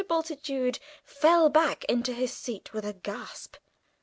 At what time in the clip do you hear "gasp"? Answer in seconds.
2.93-3.57